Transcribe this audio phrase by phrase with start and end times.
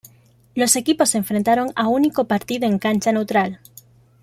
[0.55, 3.59] Los equipos se enfrentaron a único partido en cancha neutral.